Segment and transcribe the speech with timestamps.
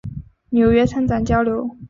[0.49, 1.77] 纽约参展交流